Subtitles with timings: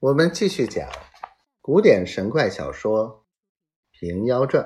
[0.00, 0.88] 我们继续讲
[1.60, 3.26] 古典神怪小说
[3.98, 4.64] 《平妖传》。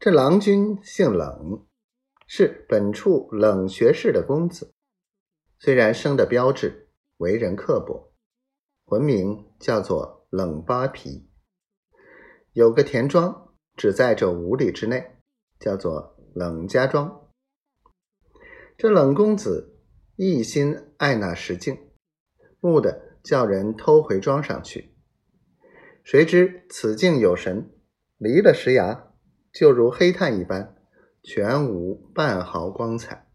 [0.00, 1.68] 这郎君姓冷，
[2.26, 4.74] 是本处冷学士的公子。
[5.60, 8.12] 虽然生得标致，为人刻薄，
[8.86, 11.30] 文名叫做冷八皮。
[12.54, 15.16] 有个田庄，只在这五里之内，
[15.60, 17.30] 叫做冷家庄。
[18.76, 19.78] 这冷公子
[20.16, 21.89] 一心爱那石镜。
[22.60, 24.94] 木的叫人偷回庄上去，
[26.04, 27.70] 谁知此境有神，
[28.18, 29.12] 离了石崖，
[29.52, 30.76] 就如黑炭一般，
[31.22, 33.26] 全无半毫光彩。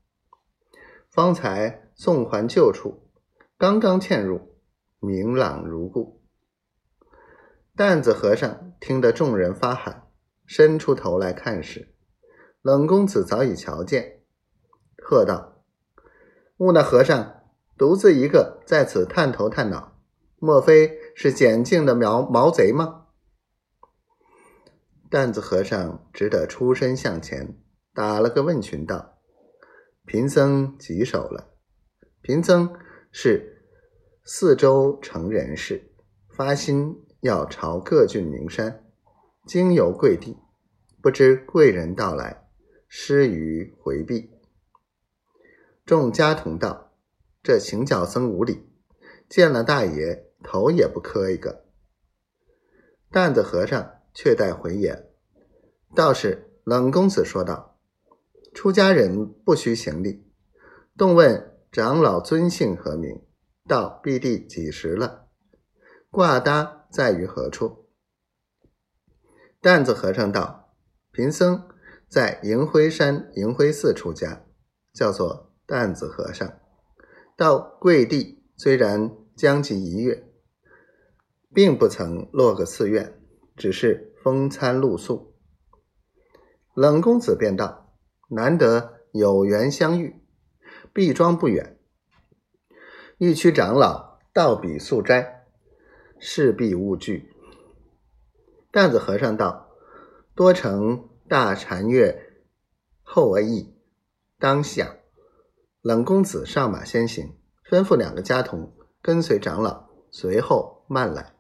[1.10, 3.10] 方才送还旧处，
[3.58, 4.56] 刚刚嵌入，
[5.00, 6.22] 明朗如故。
[7.76, 10.08] 担子和尚听得众人发喊，
[10.46, 11.96] 伸出头来看时，
[12.62, 14.22] 冷公子早已瞧见，
[14.98, 15.64] 喝道
[16.58, 17.34] ：“木那和尚！”
[17.78, 20.00] 独自一个在此探头探脑，
[20.40, 23.08] 莫非是捡镜的毛毛贼吗？
[25.10, 27.58] 担子和尚只得出身向前，
[27.94, 29.18] 打了个问询道
[30.08, 31.54] ：“贫僧棘手了。
[32.22, 32.74] 贫僧
[33.12, 33.68] 是
[34.24, 35.92] 四周城人士，
[36.30, 38.86] 发心要朝各郡名山，
[39.46, 40.38] 经由贵地，
[41.02, 42.48] 不知贵人到来，
[42.88, 44.32] 失于回避。”
[45.86, 46.85] 众家童道。
[47.46, 48.68] 这行脚僧无礼，
[49.30, 51.66] 见了大爷头也不磕一个。
[53.12, 55.12] 担子和尚却带回言，
[55.94, 57.78] 道士冷公子说道
[58.56, 60.28] ：“出家人不需行礼，
[60.98, 63.22] 动问长老尊姓何名，
[63.68, 65.28] 到必地几时了？
[66.10, 67.92] 挂搭在于何处？”
[69.62, 70.74] 担子和尚道
[71.14, 71.70] ：“贫僧
[72.10, 74.48] 在银辉山银辉寺出家，
[74.92, 76.52] 叫做担子和尚。”
[77.38, 80.32] 到贵地虽然将近一月，
[81.54, 83.20] 并不曾落个寺院，
[83.58, 85.36] 只是风餐露宿。
[86.74, 87.94] 冷公子便道
[88.32, 90.22] ：“难得有缘相遇，
[90.94, 91.78] 毕庄不远，
[93.18, 95.46] 玉区长老到彼宿斋，
[96.18, 97.34] 势必勿惧。”
[98.72, 99.72] 担子和尚道
[100.36, 102.46] ：“多承大禅月
[103.04, 103.76] 后而已，
[104.40, 104.96] 当下。”
[105.86, 107.36] 冷公子上马先行，
[107.70, 108.74] 吩咐两个家童
[109.04, 111.36] 跟随长老，随后慢来。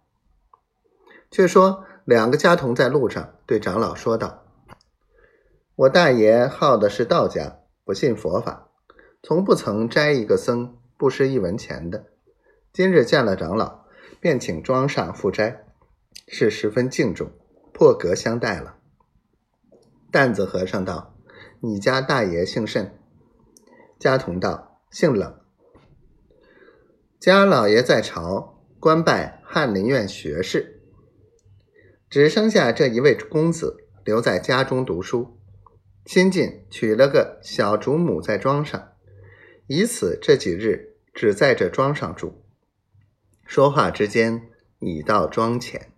[1.31, 4.45] 却说两个家童在路上对长老说道
[5.73, 8.69] ：“我大爷好的是道家，不信佛法，
[9.23, 12.05] 从不曾斋一个僧不施一文钱的。
[12.71, 13.85] 今日见了长老，
[14.19, 15.65] 便请庄上赴斋，
[16.27, 17.31] 是十分敬重，
[17.73, 18.75] 破格相待了。”
[20.13, 21.15] 担子和尚道
[21.61, 22.95] ：“你家大爷姓甚？”
[23.97, 25.39] 家童道：“姓冷，
[27.19, 30.81] 家老爷在朝，官拜翰林院学士，
[32.09, 35.39] 只剩下这一位公子，留在家中读书。
[36.05, 38.91] 新近娶了个小主母在庄上，
[39.67, 42.43] 以此这几日只在这庄上住。
[43.45, 45.94] 说话之间，已到庄前。